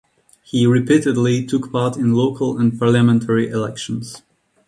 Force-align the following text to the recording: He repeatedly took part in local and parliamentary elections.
He 0.41 0.65
repeatedly 0.65 1.45
took 1.45 1.71
part 1.71 1.95
in 1.95 2.15
local 2.15 2.57
and 2.57 2.79
parliamentary 2.79 3.49
elections. 3.49 4.23